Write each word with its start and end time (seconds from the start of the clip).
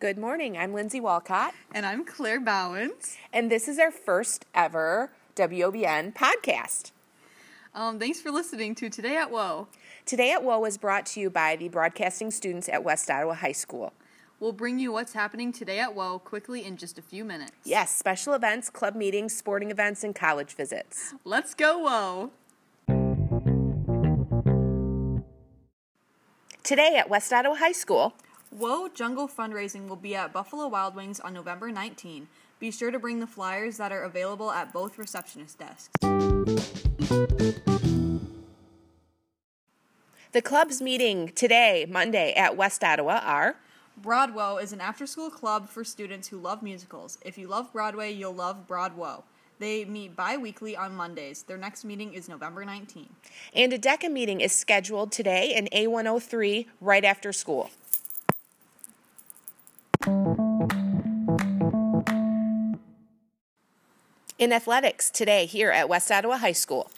Good 0.00 0.16
morning. 0.16 0.56
I'm 0.56 0.72
Lindsay 0.72 0.98
Walcott, 1.00 1.52
And 1.72 1.84
I'm 1.84 2.04
Claire 2.06 2.40
Bowens. 2.40 3.16
and 3.32 3.50
this 3.50 3.68
is 3.68 3.78
our 3.78 3.90
first 3.90 4.46
ever 4.54 5.10
WOBN 5.36 6.14
podcast. 6.14 6.92
Um, 7.74 7.98
thanks 7.98 8.18
for 8.20 8.30
listening 8.30 8.74
to 8.76 8.88
Today 8.88 9.16
at 9.16 9.30
Whoa. 9.30 9.68
Today 10.06 10.32
at 10.32 10.42
WOA 10.42 10.66
is 10.68 10.78
brought 10.78 11.04
to 11.06 11.20
you 11.20 11.28
by 11.30 11.54
the 11.54 11.68
broadcasting 11.68 12.30
students 12.30 12.68
at 12.68 12.82
West 12.82 13.10
Ottawa 13.10 13.34
High 13.34 13.52
School. 13.52 13.92
We'll 14.40 14.52
bring 14.52 14.78
you 14.78 14.90
what's 14.90 15.12
happening 15.12 15.52
today 15.52 15.78
at 15.80 15.94
Whoa 15.94 16.18
quickly 16.18 16.64
in 16.64 16.78
just 16.78 16.98
a 16.98 17.02
few 17.02 17.22
minutes. 17.24 17.52
Yes, 17.64 17.94
special 17.94 18.32
events, 18.32 18.70
club 18.70 18.96
meetings, 18.96 19.36
sporting 19.36 19.70
events, 19.70 20.02
and 20.02 20.14
college 20.14 20.54
visits. 20.54 21.14
Let's 21.24 21.52
go, 21.54 21.78
Whoa! 21.78 22.30
Today 26.64 26.96
at 26.96 27.10
West 27.10 27.32
Ottawa 27.32 27.56
High 27.56 27.72
School, 27.72 28.14
Whoa 28.50 28.88
Jungle 28.88 29.28
fundraising 29.28 29.86
will 29.86 29.94
be 29.94 30.16
at 30.16 30.32
Buffalo 30.32 30.66
Wild 30.66 30.96
Wings 30.96 31.20
on 31.20 31.32
November 31.32 31.70
19. 31.70 32.26
Be 32.58 32.72
sure 32.72 32.90
to 32.90 32.98
bring 32.98 33.20
the 33.20 33.26
flyers 33.28 33.76
that 33.76 33.92
are 33.92 34.02
available 34.02 34.50
at 34.50 34.72
both 34.72 34.98
receptionist 34.98 35.60
desks. 35.60 35.90
the 40.32 40.42
clubs 40.42 40.82
meeting 40.82 41.28
today, 41.28 41.86
Monday, 41.88 42.32
at 42.32 42.56
West 42.56 42.82
Ottawa 42.82 43.20
are 43.22 43.54
Broadway 43.96 44.60
is 44.60 44.72
an 44.72 44.80
after 44.80 45.06
school 45.06 45.30
club 45.30 45.68
for 45.68 45.84
students 45.84 46.26
who 46.26 46.36
love 46.36 46.60
musicals. 46.60 47.18
If 47.24 47.38
you 47.38 47.46
love 47.46 47.72
Broadway, 47.72 48.10
you'll 48.10 48.34
love 48.34 48.66
Broadway. 48.66 49.18
They 49.60 49.84
meet 49.84 50.16
bi 50.16 50.38
weekly 50.38 50.74
on 50.74 50.96
Mondays. 50.96 51.42
Their 51.42 51.58
next 51.58 51.84
meeting 51.84 52.14
is 52.14 52.28
November 52.28 52.64
19. 52.64 53.10
and 53.54 53.72
a 53.72 53.78
DECA 53.78 54.10
meeting 54.10 54.40
is 54.40 54.52
scheduled 54.52 55.12
today 55.12 55.54
in 55.54 55.66
A103 55.66 56.66
right 56.80 57.04
after 57.04 57.32
school. 57.32 57.70
In 64.40 64.54
athletics 64.54 65.10
today 65.10 65.44
here 65.44 65.70
at 65.70 65.88
West 65.88 66.10
Ottawa 66.10 66.38
High 66.38 66.52
School. 66.52 66.90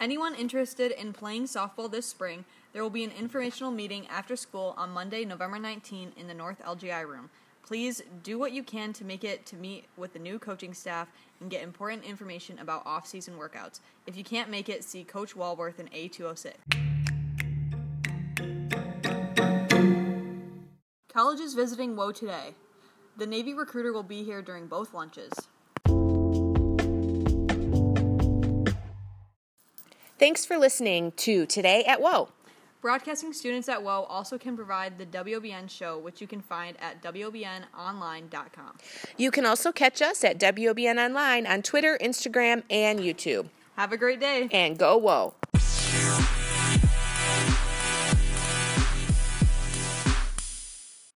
Anyone 0.00 0.34
interested 0.34 0.90
in 0.92 1.12
playing 1.12 1.44
softball 1.44 1.90
this 1.90 2.06
spring, 2.06 2.46
there 2.72 2.82
will 2.82 2.88
be 2.88 3.04
an 3.04 3.10
informational 3.10 3.70
meeting 3.70 4.06
after 4.08 4.36
school 4.36 4.74
on 4.78 4.90
Monday, 4.90 5.24
November 5.26 5.58
19 5.58 6.12
in 6.16 6.28
the 6.28 6.34
North 6.34 6.62
LGI 6.64 7.06
room. 7.06 7.28
Please 7.62 8.00
do 8.22 8.38
what 8.38 8.52
you 8.52 8.62
can 8.62 8.94
to 8.94 9.04
make 9.04 9.22
it 9.22 9.44
to 9.44 9.56
meet 9.56 9.84
with 9.98 10.14
the 10.14 10.18
new 10.18 10.38
coaching 10.38 10.72
staff 10.72 11.08
and 11.40 11.50
get 11.50 11.62
important 11.62 12.04
information 12.04 12.58
about 12.58 12.86
off-season 12.86 13.34
workouts. 13.34 13.80
If 14.06 14.16
you 14.16 14.24
can't 14.24 14.48
make 14.48 14.70
it, 14.70 14.82
see 14.82 15.04
Coach 15.04 15.36
Walworth 15.36 15.78
in 15.78 15.88
A206. 15.88 16.54
Is 21.28 21.52
visiting 21.52 21.94
Woe 21.94 22.10
today. 22.10 22.54
The 23.18 23.26
Navy 23.26 23.52
recruiter 23.52 23.92
will 23.92 24.02
be 24.02 24.24
here 24.24 24.40
during 24.40 24.66
both 24.66 24.94
lunches. 24.94 25.30
Thanks 30.18 30.46
for 30.46 30.56
listening 30.56 31.12
to 31.12 31.44
Today 31.44 31.84
at 31.84 32.00
Whoa. 32.00 32.30
Broadcasting 32.80 33.34
students 33.34 33.68
at 33.68 33.82
WOW 33.82 34.04
also 34.04 34.38
can 34.38 34.56
provide 34.56 34.96
the 34.96 35.04
WOBN 35.04 35.68
show, 35.68 35.98
which 35.98 36.22
you 36.22 36.26
can 36.26 36.40
find 36.40 36.76
at 36.80 37.02
WOBNonline.com. 37.02 38.78
You 39.18 39.30
can 39.30 39.44
also 39.44 39.70
catch 39.70 40.00
us 40.00 40.24
at 40.24 40.40
WOBN 40.40 40.96
Online 40.96 41.46
on 41.46 41.60
Twitter, 41.60 41.98
Instagram, 42.00 42.62
and 42.70 43.00
YouTube. 43.00 43.50
Have 43.76 43.92
a 43.92 43.98
great 43.98 44.18
day. 44.18 44.48
And 44.50 44.78
go 44.78 44.96
Whoa. 44.96 45.34